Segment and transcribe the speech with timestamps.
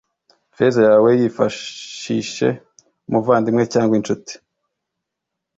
[0.55, 2.47] Feza yawe, yifashishe
[3.07, 4.33] umuvandimwe cyangwa incuti,